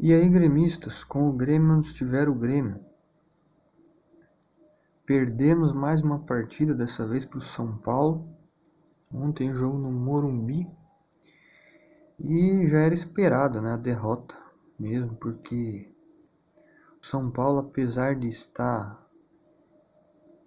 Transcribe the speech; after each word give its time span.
E 0.00 0.14
aí, 0.14 0.28
gremistas, 0.28 1.02
com 1.02 1.28
o 1.28 1.32
Grêmio 1.32 1.76
onde 1.76 1.88
estiver 1.88 2.28
o 2.28 2.34
Grêmio. 2.34 2.78
Perdemos 5.04 5.72
mais 5.72 6.00
uma 6.00 6.20
partida, 6.20 6.72
dessa 6.72 7.04
vez 7.04 7.24
para 7.24 7.40
o 7.40 7.42
São 7.42 7.76
Paulo. 7.78 8.28
Ontem 9.12 9.52
jogo 9.52 9.76
no 9.76 9.90
Morumbi. 9.90 10.70
E 12.20 12.64
já 12.68 12.78
era 12.78 12.94
esperado 12.94 13.60
né, 13.60 13.72
a 13.72 13.76
derrota 13.76 14.36
mesmo, 14.78 15.16
porque 15.16 15.92
o 17.02 17.04
São 17.04 17.28
Paulo, 17.28 17.58
apesar 17.58 18.14
de 18.14 18.28
estar 18.28 19.04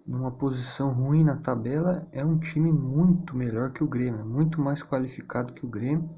numa 0.06 0.30
posição 0.30 0.94
ruim 0.94 1.24
na 1.24 1.36
tabela, 1.36 2.08
é 2.10 2.24
um 2.24 2.38
time 2.38 2.72
muito 2.72 3.36
melhor 3.36 3.70
que 3.70 3.84
o 3.84 3.88
Grêmio, 3.88 4.24
muito 4.24 4.62
mais 4.62 4.82
qualificado 4.82 5.52
que 5.52 5.66
o 5.66 5.70
Grêmio. 5.70 6.08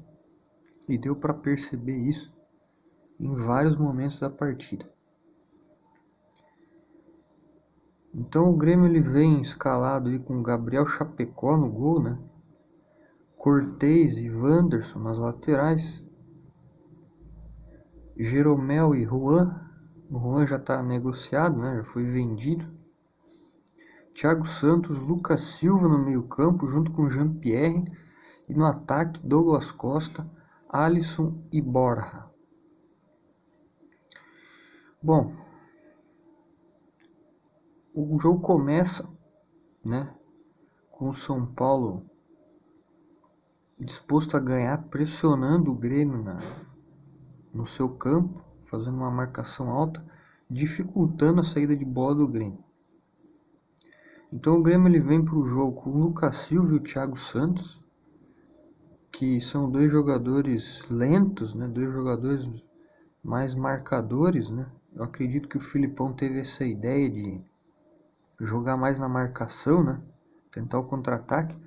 E 0.87 0.97
deu 0.97 1.17
para 1.17 1.33
perceber 1.33 1.97
isso 1.97 2.33
em 3.19 3.35
vários 3.35 3.77
momentos 3.77 4.19
da 4.19 4.29
partida. 4.29 4.85
Então 8.13 8.49
o 8.49 8.55
Grêmio 8.55 8.85
ele 8.85 9.01
vem 9.01 9.41
escalado 9.41 10.09
aí 10.09 10.19
com 10.19 10.41
Gabriel 10.41 10.85
Chapecó 10.85 11.57
no 11.57 11.69
gol, 11.69 12.01
né? 12.01 12.17
Cortez 13.37 14.17
e 14.17 14.29
Wanderson 14.31 14.99
nas 14.99 15.17
laterais. 15.17 16.03
Jeromel 18.17 18.95
e 18.95 19.03
Juan. 19.03 19.61
O 20.09 20.17
Juan 20.17 20.47
já 20.47 20.55
está 20.55 20.81
negociado, 20.81 21.57
né? 21.57 21.77
Já 21.77 21.83
foi 21.83 22.05
vendido. 22.05 22.65
Thiago 24.13 24.47
Santos, 24.47 24.97
Lucas 24.97 25.41
Silva 25.41 25.89
no 25.89 26.05
meio-campo, 26.05 26.67
junto 26.67 26.91
com 26.91 27.09
Jean-Pierre. 27.09 27.83
E 28.47 28.53
no 28.53 28.65
ataque, 28.65 29.19
Douglas 29.27 29.71
Costa, 29.71 30.25
Alisson 30.69 31.43
e 31.51 31.61
Borja. 31.61 32.23
Bom, 35.05 35.31
o 37.93 38.17
jogo 38.19 38.39
começa, 38.39 39.07
né, 39.83 40.11
com 40.89 41.09
o 41.09 41.13
São 41.13 41.45
Paulo 41.45 42.09
disposto 43.79 44.35
a 44.35 44.39
ganhar, 44.39 44.81
pressionando 44.85 45.71
o 45.71 45.75
Grêmio 45.75 46.23
na, 46.23 46.39
no 47.53 47.67
seu 47.67 47.87
campo, 47.87 48.43
fazendo 48.65 48.97
uma 48.97 49.11
marcação 49.11 49.69
alta, 49.69 50.03
dificultando 50.49 51.41
a 51.41 51.43
saída 51.43 51.77
de 51.77 51.85
bola 51.85 52.15
do 52.15 52.27
Grêmio. 52.27 52.63
Então 54.33 54.55
o 54.55 54.63
Grêmio 54.63 54.87
ele 54.87 55.01
vem 55.01 55.23
para 55.23 55.35
o 55.35 55.45
jogo 55.45 55.83
com 55.83 55.91
o 55.91 55.99
Lucas 55.99 56.35
Silva 56.35 56.73
e 56.73 56.77
o 56.77 56.83
Thiago 56.83 57.19
Santos, 57.19 57.79
que 59.11 59.39
são 59.39 59.69
dois 59.69 59.91
jogadores 59.91 60.83
lentos, 60.89 61.53
né, 61.53 61.67
dois 61.67 61.93
jogadores 61.93 62.49
mais 63.23 63.53
marcadores, 63.53 64.49
né, 64.49 64.67
eu 64.95 65.03
acredito 65.03 65.49
que 65.49 65.57
o 65.57 65.61
Filipão 65.61 66.13
teve 66.13 66.39
essa 66.39 66.63
ideia 66.63 67.09
de 67.09 67.41
jogar 68.39 68.77
mais 68.77 68.97
na 68.97 69.09
marcação, 69.09 69.83
né? 69.83 70.01
Tentar 70.51 70.79
o 70.79 70.85
contra-ataque. 70.85 71.57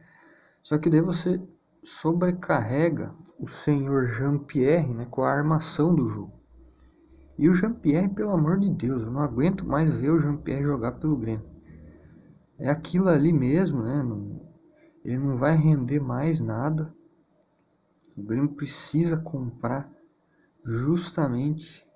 Só 0.62 0.78
que 0.78 0.88
daí 0.88 1.02
você 1.02 1.40
sobrecarrega 1.84 3.14
o 3.38 3.46
senhor 3.46 4.06
Jean-Pierre 4.06 4.94
né, 4.94 5.06
com 5.10 5.22
a 5.22 5.30
armação 5.30 5.94
do 5.94 6.08
jogo. 6.08 6.32
E 7.38 7.48
o 7.48 7.54
Jean-Pierre, 7.54 8.08
pelo 8.08 8.32
amor 8.32 8.58
de 8.58 8.70
Deus, 8.70 9.02
eu 9.02 9.10
não 9.10 9.20
aguento 9.20 9.64
mais 9.64 9.94
ver 9.96 10.10
o 10.10 10.20
Jean-Pierre 10.20 10.64
jogar 10.64 10.92
pelo 10.92 11.16
Grêmio. 11.16 11.46
É 12.58 12.68
aquilo 12.68 13.08
ali 13.08 13.32
mesmo, 13.32 13.82
né? 13.82 14.04
ele 15.04 15.18
não 15.18 15.38
vai 15.38 15.56
render 15.56 16.00
mais 16.00 16.40
nada. 16.40 16.92
O 18.16 18.22
Grêmio 18.22 18.48
precisa 18.48 19.16
comprar 19.18 19.88
justamente 20.64 21.87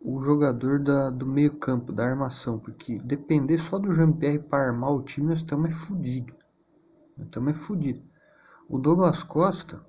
o 0.00 0.22
jogador 0.22 0.78
da, 0.78 1.10
do 1.10 1.26
meio 1.26 1.56
campo, 1.56 1.92
da 1.92 2.04
armação, 2.04 2.58
porque 2.58 2.98
depender 3.00 3.58
só 3.58 3.78
do 3.78 3.92
Jean-Pierre 3.92 4.38
para 4.38 4.68
armar 4.68 4.92
o 4.92 5.02
time, 5.02 5.28
nós 5.28 5.38
estamos 5.38 5.70
é 5.70 5.74
fodidos. 5.74 6.36
Nós 7.16 7.26
estamos 7.26 7.50
é 7.50 7.54
fodidos. 7.54 8.02
O 8.68 8.78
Douglas 8.78 9.22
Costa, 9.22 9.84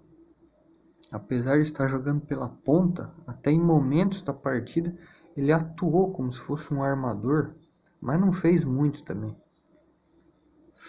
apesar 1.11 1.57
de 1.57 1.63
estar 1.63 1.88
jogando 1.88 2.22
pela 2.22 2.50
ponta, 2.50 3.13
até 3.28 3.51
em 3.51 3.61
momentos 3.61 4.22
da 4.22 4.34
partida, 4.34 4.95
ele 5.38 5.51
atuou 5.51 6.11
como 6.11 6.34
se 6.34 6.39
fosse 6.39 6.73
um 6.73 6.84
armador, 6.84 7.53
mas 8.01 8.19
não 8.19 8.34
fez 8.34 8.63
muito 8.63 9.03
também. 9.03 9.35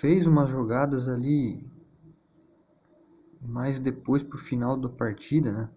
Fez 0.00 0.26
umas 0.26 0.48
jogadas 0.48 1.08
ali 1.08 1.68
mais 3.40 3.78
depois 3.78 4.22
pro 4.22 4.38
final 4.38 4.76
da 4.76 4.88
partida, 4.88 5.52
né? 5.52 5.70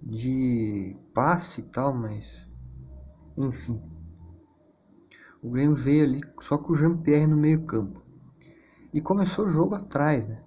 De 0.00 0.96
passe 1.12 1.60
e 1.60 1.64
tal, 1.64 1.92
mas 1.92 2.47
enfim. 3.44 3.80
O 5.42 5.50
Grêmio 5.50 5.76
veio 5.76 6.04
ali 6.04 6.20
só 6.40 6.58
com 6.58 6.72
o 6.72 6.76
Jean-Pierre 6.76 7.26
no 7.26 7.36
meio 7.36 7.64
campo. 7.64 8.02
E 8.92 9.00
começou 9.00 9.46
o 9.46 9.50
jogo 9.50 9.74
atrás, 9.74 10.26
né? 10.26 10.42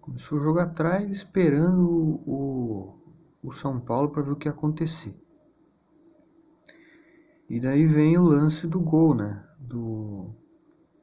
Começou 0.00 0.38
o 0.38 0.40
jogo 0.40 0.58
atrás 0.58 1.10
esperando 1.10 2.20
o, 2.26 2.98
o 3.42 3.52
São 3.52 3.78
Paulo 3.78 4.10
para 4.10 4.22
ver 4.22 4.30
o 4.30 4.36
que 4.36 4.48
ia 4.48 4.52
acontecer. 4.52 5.14
E 7.48 7.60
daí 7.60 7.86
vem 7.86 8.16
o 8.16 8.22
lance 8.22 8.66
do 8.66 8.80
gol, 8.80 9.14
né? 9.14 9.44
Do. 9.58 10.30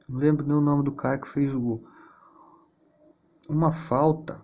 Não 0.08 0.18
lembro 0.18 0.46
nem 0.46 0.56
o 0.56 0.60
nome 0.60 0.84
do 0.84 0.92
cara 0.92 1.18
que 1.18 1.28
fez 1.28 1.54
o 1.54 1.60
gol. 1.60 1.84
Uma 3.48 3.72
falta. 3.72 4.40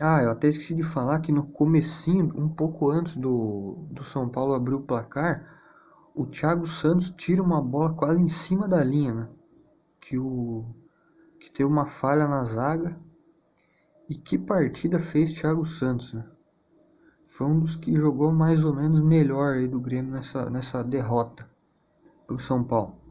Ah, 0.00 0.22
eu 0.22 0.30
até 0.30 0.48
esqueci 0.48 0.74
de 0.74 0.82
falar 0.82 1.20
que 1.20 1.30
no 1.32 1.44
comecinho, 1.44 2.32
um 2.36 2.48
pouco 2.48 2.90
antes 2.90 3.16
do, 3.16 3.86
do 3.90 4.04
São 4.04 4.28
Paulo 4.28 4.54
abrir 4.54 4.74
o 4.74 4.80
placar, 4.80 5.60
o 6.14 6.26
Thiago 6.26 6.66
Santos 6.66 7.10
tira 7.10 7.42
uma 7.42 7.60
bola 7.60 7.94
quase 7.94 8.20
em 8.20 8.28
cima 8.28 8.68
da 8.68 8.82
linha, 8.82 9.14
né? 9.14 9.28
Que 10.00 10.18
o 10.18 10.64
que 11.40 11.50
teve 11.50 11.64
uma 11.64 11.86
falha 11.86 12.26
na 12.26 12.44
zaga. 12.44 12.96
E 14.08 14.14
que 14.14 14.38
partida 14.38 14.98
fez 14.98 15.34
Thiago 15.34 15.66
Santos, 15.66 16.12
né? 16.12 16.24
Foi 17.28 17.46
um 17.46 17.58
dos 17.58 17.74
que 17.74 17.96
jogou 17.96 18.30
mais 18.32 18.62
ou 18.62 18.74
menos 18.74 19.02
melhor 19.02 19.54
aí 19.54 19.66
do 19.66 19.80
Grêmio 19.80 20.12
nessa, 20.12 20.48
nessa 20.50 20.84
derrota 20.84 21.48
pro 22.26 22.38
São 22.38 22.62
Paulo. 22.62 23.03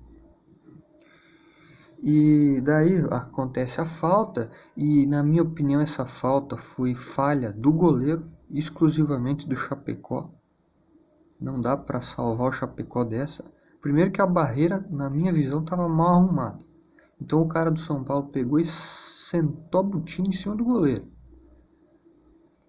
E 2.06 2.60
daí 2.60 2.98
acontece 3.10 3.80
a 3.80 3.86
falta, 3.86 4.52
e 4.76 5.08
na 5.08 5.24
minha 5.24 5.42
opinião 5.42 5.80
essa 5.80 6.06
falta 6.06 6.58
foi 6.58 6.94
falha 6.94 7.54
do 7.54 7.72
goleiro, 7.72 8.30
exclusivamente 8.52 9.48
do 9.48 9.56
Chapecó. 9.56 10.30
Não 11.40 11.62
dá 11.62 11.78
para 11.78 12.02
salvar 12.02 12.50
o 12.50 12.52
Chapecó 12.52 13.06
dessa. 13.06 13.50
Primeiro 13.82 14.12
que 14.12 14.22
a 14.22 14.28
barreira, 14.28 14.86
na 14.90 15.10
minha 15.10 15.32
visão, 15.32 15.62
estava 15.62 15.88
mal 15.88 16.16
arrumada. 16.16 16.58
Então 17.22 17.40
o 17.40 17.48
cara 17.48 17.72
do 17.72 17.80
São 17.80 18.04
Paulo 18.04 18.28
pegou 18.28 18.60
e 18.60 18.68
sentou 18.68 19.80
a 19.80 19.84
botina 19.84 20.28
em 20.28 20.34
cima 20.34 20.58
do 20.58 20.66
goleiro. 20.66 21.08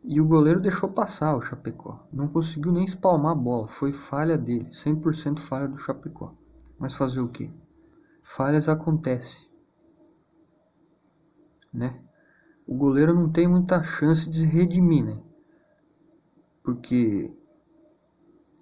E 0.04 0.20
o 0.20 0.28
goleiro 0.28 0.60
deixou 0.60 0.90
passar 0.90 1.34
o 1.34 1.40
Chapecó. 1.40 2.06
Não 2.12 2.28
conseguiu 2.28 2.70
nem 2.70 2.84
espalmar 2.84 3.32
a 3.32 3.34
bola. 3.34 3.66
Foi 3.66 3.90
falha 3.90 4.38
dele. 4.38 4.70
100% 4.70 5.40
falha 5.40 5.66
do 5.66 5.78
Chapecó. 5.78 6.32
Mas 6.78 6.94
fazer 6.94 7.20
o 7.20 7.28
quê? 7.28 7.50
Falhas 8.24 8.68
acontecem, 8.68 9.46
né? 11.72 12.00
O 12.66 12.74
goleiro 12.74 13.14
não 13.14 13.30
tem 13.30 13.46
muita 13.46 13.84
chance 13.84 14.28
de 14.28 14.46
redimir, 14.46 15.04
né? 15.04 15.20
Porque 16.62 17.30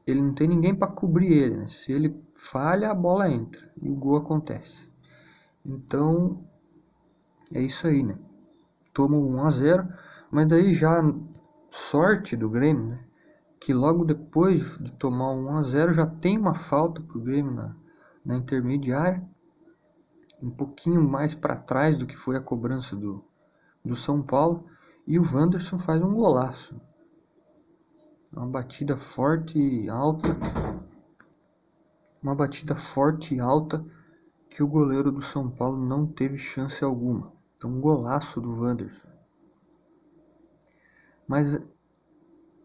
ele 0.04 0.20
não 0.20 0.34
tem 0.34 0.48
ninguém 0.48 0.74
para 0.74 0.90
cobrir 0.90 1.32
ele, 1.32 1.56
né? 1.58 1.68
Se 1.68 1.92
ele 1.92 2.20
falha, 2.34 2.90
a 2.90 2.94
bola 2.94 3.30
entra 3.30 3.70
e 3.80 3.88
o 3.88 3.94
gol 3.94 4.16
acontece. 4.16 4.90
Então, 5.64 6.44
é 7.54 7.62
isso 7.62 7.86
aí, 7.86 8.02
né? 8.02 8.18
Toma 8.92 9.16
1 9.16 9.46
a 9.46 9.50
0, 9.50 9.88
mas 10.30 10.48
daí 10.48 10.72
já 10.74 11.00
sorte 11.70 12.36
do 12.36 12.50
Grêmio, 12.50 12.88
né? 12.88 13.04
Que 13.60 13.72
logo 13.72 14.04
depois 14.04 14.76
de 14.78 14.90
tomar 14.92 15.32
1 15.32 15.56
a 15.56 15.62
0 15.62 15.94
já 15.94 16.06
tem 16.06 16.36
uma 16.36 16.56
falta 16.56 17.00
pro 17.00 17.20
Grêmio 17.20 17.52
na, 17.52 17.76
na 18.24 18.36
intermediária 18.36 19.22
um 20.42 20.50
pouquinho 20.50 21.00
mais 21.00 21.32
para 21.32 21.56
trás 21.56 21.96
do 21.96 22.06
que 22.06 22.16
foi 22.16 22.36
a 22.36 22.40
cobrança 22.40 22.96
do, 22.96 23.24
do 23.84 23.94
São 23.94 24.20
Paulo. 24.20 24.66
E 25.06 25.18
o 25.18 25.22
Wanderson 25.22 25.78
faz 25.78 26.02
um 26.02 26.14
golaço. 26.14 26.74
Uma 28.32 28.46
batida 28.46 28.96
forte 28.96 29.58
e 29.58 29.88
alta. 29.88 30.28
Uma 32.20 32.34
batida 32.34 32.74
forte 32.74 33.36
e 33.36 33.40
alta 33.40 33.84
que 34.50 34.62
o 34.62 34.66
goleiro 34.66 35.12
do 35.12 35.22
São 35.22 35.48
Paulo 35.48 35.78
não 35.78 36.06
teve 36.06 36.36
chance 36.36 36.82
alguma. 36.82 37.32
Então, 37.56 37.70
um 37.70 37.80
golaço 37.80 38.40
do 38.40 38.60
Wanderson. 38.60 39.08
Mas 41.26 41.64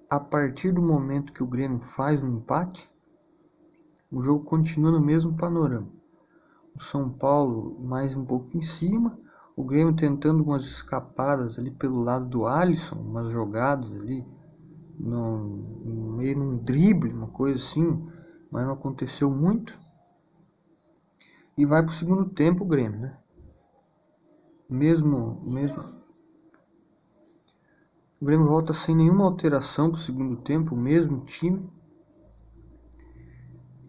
a 0.10 0.20
partir 0.20 0.72
do 0.72 0.82
momento 0.82 1.32
que 1.32 1.44
o 1.44 1.48
Grêmio 1.48 1.80
faz 1.80 2.22
um 2.24 2.38
empate, 2.38 2.90
o 4.12 4.22
jogo 4.22 4.44
continua 4.44 4.92
no 4.92 5.02
mesmo 5.02 5.36
panorama 5.36 5.97
o 6.78 6.84
São 6.84 7.10
Paulo 7.10 7.80
mais 7.80 8.16
um 8.16 8.24
pouco 8.24 8.56
em 8.56 8.62
cima, 8.62 9.18
o 9.56 9.64
Grêmio 9.64 9.96
tentando 9.96 10.44
umas 10.44 10.64
escapadas 10.66 11.58
ali 11.58 11.72
pelo 11.72 12.04
lado 12.04 12.28
do 12.28 12.46
Alisson, 12.46 12.96
umas 12.96 13.32
jogadas 13.32 13.92
ali 13.92 14.24
no, 15.00 16.14
meio 16.16 16.38
num 16.38 16.58
drible, 16.58 17.12
uma 17.12 17.28
coisa 17.28 17.58
assim, 17.58 18.08
mas 18.52 18.66
não 18.66 18.74
aconteceu 18.74 19.32
muito. 19.32 19.78
E 21.58 21.66
vai 21.66 21.82
pro 21.82 21.94
segundo 21.94 22.30
tempo 22.30 22.64
o 22.64 22.68
Grêmio, 22.68 23.00
né? 23.00 23.18
Mesmo, 24.70 25.42
mesmo. 25.44 25.82
O 28.22 28.26
Grêmio 28.26 28.48
volta 28.48 28.74
sem 28.74 28.96
nenhuma 28.96 29.26
alteração 29.26 29.90
pro 29.90 30.00
segundo 30.00 30.38
tempo, 30.38 30.76
o 30.76 30.78
mesmo 30.78 31.26
time. 31.26 31.68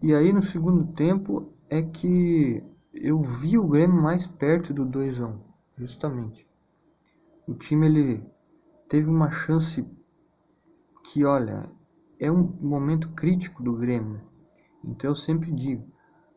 E 0.01 0.15
aí 0.15 0.33
no 0.33 0.41
segundo 0.41 0.91
tempo 0.93 1.53
é 1.69 1.83
que 1.83 2.63
eu 2.93 3.21
vi 3.21 3.57
o 3.57 3.67
Grêmio 3.67 4.01
mais 4.01 4.25
perto 4.25 4.73
do 4.73 4.83
2 4.85 5.21
a 5.21 5.27
1, 5.27 5.39
justamente. 5.77 6.47
O 7.47 7.53
time 7.53 7.85
ele 7.85 8.23
teve 8.87 9.07
uma 9.07 9.31
chance 9.31 9.85
que, 11.03 11.23
olha, 11.23 11.69
é 12.19 12.31
um 12.31 12.43
momento 12.61 13.09
crítico 13.09 13.63
do 13.63 13.77
Grêmio. 13.77 14.13
Né? 14.13 14.21
Então 14.83 15.11
eu 15.11 15.15
sempre 15.15 15.51
digo, 15.51 15.85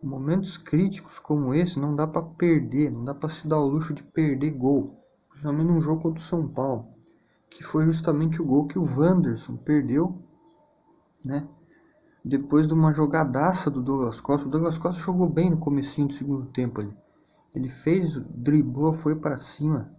momentos 0.03 0.57
críticos 0.57 1.19
como 1.19 1.55
esse 1.55 1.81
não 1.81 1.97
dá 1.97 2.07
para 2.07 2.23
perder, 2.23 2.91
não 2.91 3.05
dá 3.05 3.15
para 3.15 3.29
se 3.29 3.47
dar 3.49 3.59
o 3.59 3.69
luxo 3.69 3.95
de 3.95 4.03
perder 4.03 4.51
gol. 4.51 4.99
Principalmente 5.31 5.67
num 5.67 5.81
jogo 5.81 6.03
contra 6.03 6.21
o 6.21 6.27
São 6.27 6.47
Paulo, 6.47 6.87
que 7.49 7.65
foi 7.65 7.85
justamente 7.87 8.41
o 8.41 8.45
gol 8.45 8.67
que 8.67 8.79
o 8.79 8.85
Wanderson 8.85 9.57
perdeu, 9.57 10.23
né? 11.27 11.47
Depois 12.25 12.69
de 12.69 12.75
uma 12.75 12.93
jogadaça 12.93 13.71
do 13.71 13.83
Douglas 13.83 14.21
Costa. 14.21 14.47
O 14.47 14.51
Douglas 14.51 14.79
Costa 14.79 15.01
jogou 15.01 15.29
bem 15.29 15.51
no 15.51 15.59
comecinho 15.59 16.09
do 16.09 16.15
segundo 16.15 16.47
tempo 16.47 16.81
ali. 16.81 16.95
Ele 17.55 17.69
fez, 17.69 18.15
driblou, 18.31 18.95
foi 18.95 19.15
para 19.17 19.37
cima, 19.37 19.93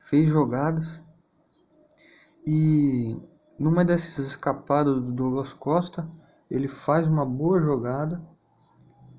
fez 0.00 0.28
jogadas. 0.28 1.02
E 2.46 3.20
numa 3.58 3.84
dessas 3.84 4.26
escapadas 4.26 5.00
do 5.00 5.12
Douglas 5.12 5.52
Costa, 5.54 6.08
ele 6.50 6.68
faz 6.68 7.08
uma 7.08 7.24
boa 7.24 7.60
jogada, 7.60 8.22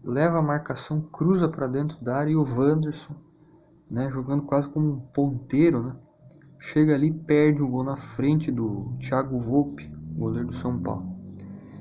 leva 0.04 0.38
a 0.38 0.42
marcação, 0.42 1.02
cruza 1.02 1.48
para 1.48 1.68
dentro 1.68 2.04
da 2.04 2.18
área 2.18 2.32
e 2.32 2.36
o 2.36 2.44
Wanderson, 2.44 3.16
né, 3.90 4.10
jogando 4.12 4.44
quase 4.44 4.68
como 4.70 4.94
um 4.94 5.00
ponteiro, 5.00 5.82
né, 5.82 5.96
chega 6.60 6.94
ali 6.94 7.12
perde 7.12 7.62
um 7.62 7.72
gol 7.72 7.84
na 7.84 7.98
frente 7.98 8.52
do 8.52 8.94
Thiago 9.00 9.40
Volpe, 9.40 9.88
goleiro 10.16 10.50
do 10.50 10.56
São 10.56 10.78
Paulo. 10.80 11.13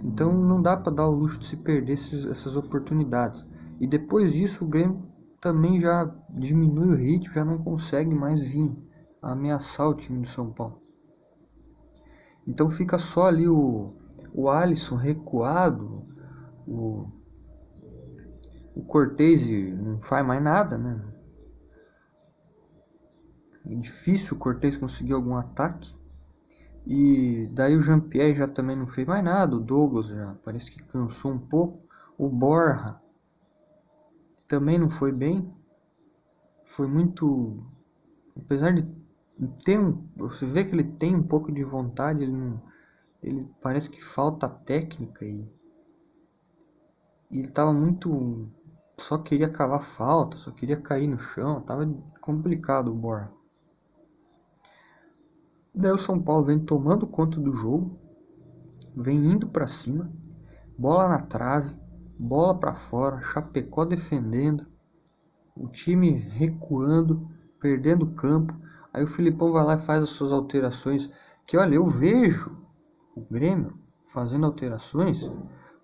Então 0.03 0.33
não 0.33 0.61
dá 0.61 0.77
para 0.77 0.93
dar 0.93 1.09
o 1.09 1.15
luxo 1.15 1.39
de 1.39 1.47
se 1.47 1.57
perder 1.57 1.93
esses, 1.93 2.27
essas 2.27 2.57
oportunidades. 2.57 3.47
E 3.81 3.87
depois 3.87 4.33
disso 4.33 4.65
o 4.65 4.69
Grêmio 4.69 5.03
também 5.41 5.81
já 5.81 6.13
diminui 6.31 6.89
o 6.89 6.97
ritmo, 6.97 7.35
já 7.35 7.45
não 7.45 7.59
consegue 7.59 8.15
mais 8.15 8.41
vir 8.41 8.77
ameaçar 9.21 9.89
o 9.89 9.95
time 9.95 10.23
do 10.23 10.29
São 10.29 10.53
Paulo. 10.53 10.81
Então 12.47 12.69
fica 12.69 12.99
só 12.99 13.27
ali 13.27 13.49
o, 13.49 13.95
o 14.35 14.49
Alisson 14.49 14.97
recuado, 14.97 16.05
o, 16.67 17.07
o 18.75 18.83
Cortez 18.85 19.47
não 19.79 20.01
faz 20.01 20.27
mais 20.27 20.43
nada, 20.43 20.77
né? 20.77 21.01
É 23.65 23.75
difícil 23.77 24.37
o 24.37 24.41
Cortez 24.41 24.77
conseguir 24.77 25.13
algum 25.13 25.37
ataque. 25.37 25.95
E 26.87 27.49
daí 27.53 27.77
o 27.77 27.83
Jean-Pierre 27.83 28.35
já 28.35 28.49
também 28.49 28.77
não 28.77 28.87
fez 28.87 29.07
mais 29.07 29.23
nada, 29.23 29.55
o 29.55 29.61
Douglas 29.61 30.07
já 30.09 30.35
parece 30.45 30.71
que 30.71 30.83
cansou 30.83 31.33
um 31.33 31.39
pouco. 31.39 31.81
O 32.19 32.29
Borja 32.29 33.01
também 34.49 34.79
não 34.79 34.91
foi 34.91 35.13
bem. 35.13 35.53
Foi 36.67 36.87
muito. 36.87 37.65
Apesar 38.37 38.73
de 38.73 38.87
ter 39.65 39.79
um. 39.79 40.07
Você 40.17 40.45
vê 40.47 40.65
que 40.65 40.75
ele 40.75 40.85
tem 40.85 41.15
um 41.15 41.23
pouco 41.23 41.53
de 41.53 41.65
vontade, 41.65 42.23
ele 42.23 42.33
não. 42.33 42.61
Ele 43.23 43.49
parece 43.63 43.89
que 43.89 44.03
falta 44.03 44.49
técnica 44.49 45.25
e. 45.25 45.49
E 47.31 47.39
ele 47.39 47.49
tava 47.49 47.73
muito. 47.73 48.49
Só 48.99 49.19
queria 49.19 49.49
cavar 49.49 49.83
falta, 49.83 50.37
só 50.37 50.51
queria 50.51 50.77
cair 50.77 51.09
no 51.09 51.19
chão. 51.19 51.63
Tava 51.63 51.87
complicado 52.21 52.89
o 52.89 52.95
Borja. 52.95 53.31
Daí 55.75 55.91
o 55.91 55.99
São 55.99 56.21
Paulo 56.21 56.45
vem 56.45 56.59
tomando 56.59 57.07
conta 57.07 57.41
do 57.41 57.53
jogo, 57.55 57.99
vem 58.95 59.33
indo 59.33 59.49
para 59.49 59.67
cima, 59.67 60.13
bola 60.77 61.09
na 61.09 61.23
trave, 61.23 61.75
bola 62.19 62.59
para 62.59 62.75
fora, 62.75 63.23
Chapecó 63.23 63.87
defendendo, 63.87 64.67
o 65.57 65.69
time 65.69 66.11
recuando, 66.11 67.27
perdendo 67.59 68.13
campo. 68.13 68.55
Aí 68.93 69.03
o 69.03 69.09
Filipão 69.09 69.53
vai 69.53 69.65
lá 69.65 69.75
e 69.75 69.79
faz 69.79 70.03
as 70.03 70.11
suas 70.11 70.31
alterações. 70.31 71.11
Que 71.47 71.57
olha, 71.57 71.77
eu 71.77 71.87
vejo 71.87 72.55
o 73.17 73.23
Grêmio 73.23 73.75
fazendo 74.09 74.45
alterações. 74.45 75.31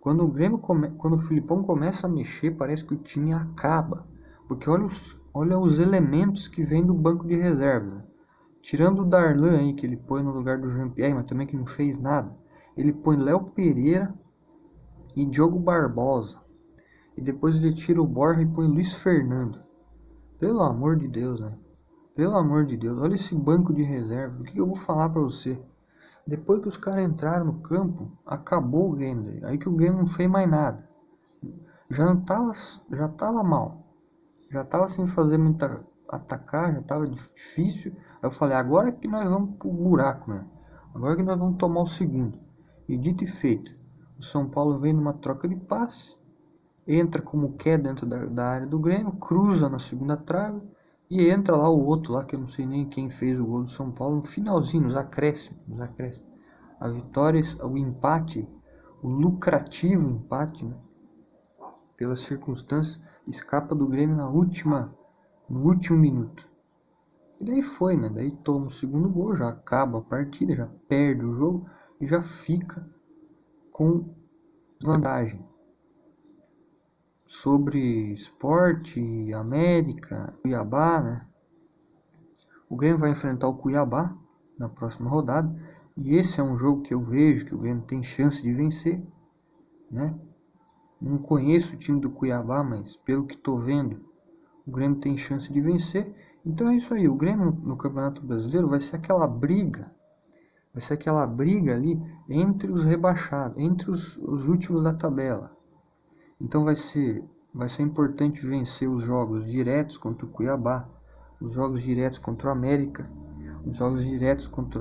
Quando 0.01 0.23
o 0.23 0.29
Grêmio 0.29 0.59
come... 0.59 0.91
quando 0.99 1.17
o 1.17 1.21
Filipão 1.21 1.63
começa 1.63 2.07
a 2.07 2.11
mexer, 2.11 2.51
parece 2.53 2.85
que 2.85 2.95
o 2.95 2.99
time 2.99 3.33
acaba. 3.33 4.07
Porque 4.47 4.69
olha 4.69 4.85
os, 4.85 5.17
olha 5.33 5.59
os 5.59 5.79
elementos 5.79 6.47
que 6.47 6.63
vêm 6.63 6.85
do 6.85 6.95
banco 6.95 7.27
de 7.27 7.37
reservas. 7.37 8.03
Tirando 8.61 9.03
o 9.03 9.05
Darlan 9.05 9.59
aí, 9.59 9.75
que 9.75 9.87
ele 9.87 9.97
põe 9.97 10.23
no 10.23 10.33
lugar 10.33 10.59
do 10.59 10.71
Jean-Pierre, 10.71 11.15
mas 11.15 11.27
também 11.27 11.47
que 11.47 11.57
não 11.57 11.67
fez 11.67 11.99
nada. 11.99 12.35
Ele 12.77 12.93
põe 12.93 13.17
Léo 13.17 13.45
Pereira 13.51 14.13
e 15.17 15.25
Diogo 15.25 15.59
Barbosa. 15.59 16.39
E 17.17 17.21
depois 17.21 17.57
ele 17.57 17.75
tira 17.75 18.01
o 18.01 18.07
Borja 18.07 18.43
e 18.43 18.47
põe 18.47 18.69
Luiz 18.69 18.95
Fernando. 18.95 19.61
Pelo 20.39 20.63
amor 20.63 20.97
de 20.97 21.09
Deus, 21.09 21.41
né? 21.41 21.53
Pelo 22.15 22.37
amor 22.37 22.65
de 22.65 22.77
Deus, 22.77 23.01
olha 23.01 23.15
esse 23.15 23.35
banco 23.35 23.73
de 23.73 23.83
reserva. 23.83 24.41
O 24.41 24.45
que 24.45 24.59
eu 24.59 24.67
vou 24.67 24.77
falar 24.77 25.09
para 25.09 25.23
você? 25.23 25.61
Depois 26.27 26.61
que 26.61 26.69
os 26.69 26.77
caras 26.77 27.09
entraram 27.09 27.47
no 27.47 27.61
campo, 27.61 28.13
acabou 28.27 28.91
o 28.91 28.97
Grêmio. 28.97 29.47
Aí 29.47 29.57
que 29.57 29.69
o 29.69 29.75
Grêmio 29.75 30.01
não 30.01 30.07
fez 30.07 30.29
mais 30.29 30.49
nada. 30.49 30.87
Já 31.91 32.05
não 32.05 32.21
tava, 32.21 32.53
já 32.93 33.09
tava 33.09 33.43
mal. 33.43 33.83
Já 34.51 34.65
tava 34.65 34.89
sem 34.89 35.07
fazer 35.07 35.39
muita 35.39 35.85
atacar, 36.09 36.75
já 36.75 36.83
tava 36.83 37.09
difícil. 37.09 37.95
Aí 38.21 38.25
eu 38.25 38.31
falei, 38.31 38.57
agora 38.57 38.93
que 38.93 39.07
nós 39.09 39.29
vamos 39.29 39.57
pro 39.57 39.71
buraco, 39.71 40.31
né? 40.31 40.45
Agora 40.95 41.17
que 41.17 41.23
nós 41.23 41.39
vamos 41.39 41.57
tomar 41.59 41.83
o 41.83 41.87
segundo. 41.87 42.39
E 42.89 42.97
dito 42.97 43.23
e 43.23 43.27
feito, 43.27 43.77
o 44.19 44.23
São 44.23 44.49
Paulo 44.49 44.79
vem 44.79 44.93
numa 44.93 45.13
troca 45.13 45.47
de 45.47 45.55
passe, 45.55 46.17
entra 46.87 47.23
como 47.23 47.53
quer 47.53 47.79
dentro 47.79 48.07
da, 48.07 48.27
da 48.27 48.49
área 48.49 48.67
do 48.67 48.79
Grêmio, 48.79 49.13
cruza 49.13 49.69
na 49.69 49.79
segunda 49.79 50.17
trave 50.17 50.61
e 51.11 51.29
entra 51.29 51.57
lá 51.57 51.69
o 51.71 51.85
outro 51.87 52.13
lá, 52.13 52.25
que 52.25 52.35
eu 52.35 52.41
não 52.41 52.49
sei 52.49 52.67
nem 52.67 52.89
quem 52.89 53.11
fez 53.11 53.39
o 53.39 53.45
gol 53.45 53.65
do 53.65 53.71
São 53.71 53.91
Paulo, 53.91 54.17
no 54.17 54.25
finalzinho, 54.25 54.85
nos 54.85 54.97
acréscimos, 54.97 55.61
nos 55.69 55.81
acréscimos. 55.81 56.27
A 56.81 56.89
vitória, 56.89 57.41
o 57.63 57.77
empate, 57.77 58.49
o 59.03 59.09
lucrativo 59.09 60.09
empate, 60.09 60.65
né? 60.65 60.75
pelas 61.97 62.21
circunstâncias, 62.21 63.01
escapa 63.27 63.75
do 63.75 63.87
Grêmio 63.87 64.17
na 64.17 64.29
última, 64.29 64.95
no 65.49 65.65
último 65.65 65.99
minuto. 65.99 66.47
E 67.41 67.45
daí 67.45 67.63
foi, 67.63 67.97
né? 67.97 68.09
Daí 68.09 68.33
toma 68.33 68.67
o 68.67 68.71
segundo 68.71 69.09
gol, 69.09 69.37
já 69.37 69.49
acaba 69.49 69.99
a 69.99 70.03
partida, 70.03 70.55
já 70.55 70.67
perde 70.89 71.25
o 71.25 71.35
jogo 71.35 71.71
e 72.01 72.07
já 72.07 72.21
fica 72.21 72.89
com 73.73 74.15
vantagem. 74.83 75.47
Sobre 77.27 78.13
esporte, 78.13 79.33
América, 79.35 80.35
Cuiabá, 80.43 81.01
né? 81.01 81.27
O 82.69 82.77
Grêmio 82.77 82.99
vai 82.99 83.11
enfrentar 83.11 83.49
o 83.49 83.57
Cuiabá 83.57 84.17
na 84.59 84.69
próxima 84.69 85.09
rodada. 85.09 85.55
E 85.97 86.17
esse 86.17 86.41
é 86.41 86.43
um 86.45 86.57
jogo 86.57 86.83
que 86.83 86.95
eu 86.95 87.01
vejo 87.01 87.45
que 87.45 87.55
o 87.55 87.59
Grêmio 87.59 87.85
tem 87.85 88.03
chance 88.03 88.43
de 88.43 88.53
vencer, 88.53 89.03
né? 89.91 90.19
Não 91.01 91.19
conheço 91.19 91.75
o 91.75 91.79
time 91.79 92.01
do 92.01 92.11
Cuiabá, 92.11 92.63
mas 92.63 92.97
pelo 92.97 93.27
que 93.27 93.35
estou 93.35 93.61
vendo, 93.61 94.01
o 94.67 94.71
Grêmio 94.71 94.99
tem 94.99 95.17
chance 95.17 95.53
de 95.53 95.61
vencer. 95.61 96.13
Então 96.45 96.69
é 96.69 96.77
isso 96.77 96.95
aí, 96.95 97.09
o 97.09 97.15
Grêmio 97.15 97.53
no 97.63 97.77
Campeonato 97.77 98.25
Brasileiro 98.25 98.69
vai 98.69 98.81
ser 98.81 98.97
aquela 98.97 99.27
briga, 99.27 99.91
vai 100.73 100.81
ser 100.81 100.95
aquela 100.95 101.27
briga 101.27 101.75
ali 101.75 102.01
entre 102.29 102.71
os 102.71 102.85
rebaixados, 102.85 103.59
entre 103.59 103.91
os, 103.91 104.17
os 104.17 104.47
últimos 104.47 104.85
da 104.85 104.95
tabela. 104.95 105.57
Então 106.41 106.65
vai 106.65 106.77
ser, 106.77 107.25
vai 107.53 107.69
ser 107.69 107.83
importante 107.83 108.47
vencer 108.47 108.89
os 108.89 109.05
jogos 109.05 109.51
diretos 109.51 109.97
contra 109.97 110.25
o 110.25 110.31
Cuiabá, 110.31 110.89
os 111.41 111.53
jogos 111.53 111.83
diretos 111.83 112.19
contra 112.19 112.49
o 112.49 112.53
América, 112.53 113.11
os 113.67 113.77
jogos 113.77 114.05
diretos 114.05 114.47
contra 114.47 114.81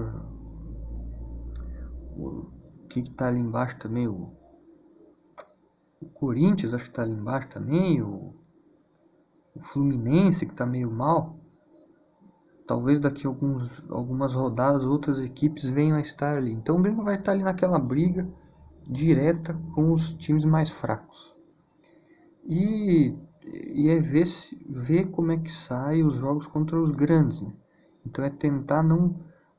o 2.15 2.45
que 2.89 2.99
está 3.01 3.27
ali 3.27 3.39
embaixo 3.39 3.77
também, 3.79 4.07
o, 4.07 4.31
o 6.01 6.05
Corinthians 6.13 6.73
acho 6.73 6.85
que 6.85 6.91
está 6.91 7.03
ali 7.03 7.13
embaixo 7.13 7.49
também, 7.49 8.01
o, 8.01 8.33
o 9.55 9.63
Fluminense 9.63 10.45
que 10.45 10.53
está 10.53 10.65
meio 10.65 10.89
mal. 10.91 11.39
Talvez 12.67 12.99
daqui 12.99 13.25
a 13.25 13.29
alguns, 13.29 13.71
algumas 13.89 14.33
rodadas 14.33 14.83
outras 14.83 15.19
equipes 15.21 15.69
venham 15.69 15.95
a 15.95 16.01
estar 16.01 16.37
ali. 16.37 16.51
Então 16.51 16.77
o 16.77 16.81
Grêmio 16.81 17.01
vai 17.01 17.15
estar 17.15 17.31
ali 17.31 17.41
naquela 17.41 17.79
briga 17.79 18.27
direta 18.85 19.57
com 19.73 19.93
os 19.93 20.13
times 20.13 20.43
mais 20.43 20.69
fracos. 20.69 21.33
E, 22.45 23.15
e 23.45 23.89
é 23.89 24.01
ver, 24.01 24.27
ver 24.69 25.09
como 25.11 25.31
é 25.31 25.37
que 25.37 25.51
sai 25.51 26.03
os 26.03 26.15
jogos 26.15 26.45
contra 26.45 26.77
os 26.77 26.91
grandes. 26.91 27.41
Né? 27.41 27.53
Então 28.05 28.23
é 28.25 28.29
tentar 28.29 28.83
não, 28.83 29.15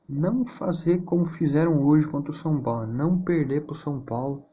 não 0.07 0.45
fazer 0.45 0.99
como 0.99 1.25
fizeram 1.27 1.83
hoje 1.83 2.07
contra 2.07 2.31
o 2.31 2.37
São 2.37 2.63
Paulo, 2.63 2.87
não 2.87 3.23
perder 3.23 3.63
para 3.63 3.73
o 3.73 3.79
São 3.79 4.01
Paulo 4.01 4.45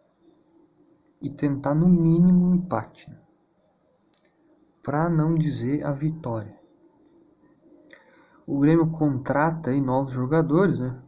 e 1.21 1.29
tentar 1.29 1.75
no 1.75 1.89
mínimo 1.89 2.45
um 2.45 2.55
empate, 2.55 3.09
né? 3.09 3.17
para 4.81 5.09
não 5.09 5.35
dizer 5.35 5.83
a 5.85 5.91
vitória. 5.91 6.64
O 8.47 8.59
Grêmio 8.59 8.91
contrata 8.91 9.71
aí 9.71 9.81
novos 9.81 10.11
jogadores, 10.11 10.79
né? 10.79 11.01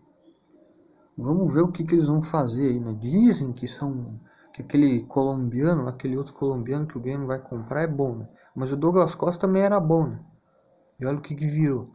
Vamos 1.16 1.54
ver 1.54 1.62
o 1.62 1.72
que, 1.72 1.84
que 1.84 1.94
eles 1.94 2.08
vão 2.08 2.22
fazer 2.24 2.68
aí, 2.68 2.80
né? 2.80 2.94
Dizem 3.00 3.54
que 3.54 3.68
são 3.68 4.20
que 4.54 4.64
aquele 4.64 5.04
colombiano, 5.04 5.88
aquele 5.88 6.18
outro 6.18 6.34
colombiano 6.34 6.88
que 6.88 6.98
o 6.98 7.02
Grêmio 7.02 7.28
vai 7.28 7.40
comprar 7.40 7.84
é 7.84 7.88
bom, 7.88 8.16
né? 8.16 8.30
Mas 8.56 8.72
o 8.72 8.78
Douglas 8.78 9.14
Costa 9.14 9.42
também 9.42 9.62
era 9.62 9.80
bom, 9.80 10.08
né? 10.08 10.20
E 11.00 11.06
olha 11.06 11.20
o 11.20 11.22
que, 11.22 11.36
que 11.36 11.46
virou. 11.46 11.94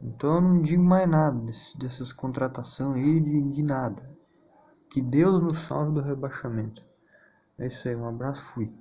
Então 0.00 0.36
eu 0.36 0.40
não 0.40 0.62
digo 0.62 0.82
mais 0.82 1.08
nada 1.08 1.38
desse, 1.38 1.78
dessas 1.78 2.12
contratações 2.12 2.96
aí, 2.96 3.20
de, 3.20 3.42
de 3.52 3.62
nada. 3.62 4.10
Que 4.90 5.02
Deus 5.02 5.42
nos 5.42 5.58
salve 5.66 5.92
do 5.92 6.00
rebaixamento. 6.00 6.82
É 7.58 7.66
isso 7.66 7.86
aí, 7.88 7.94
um 7.94 8.08
abraço, 8.08 8.42
fui. 8.54 8.72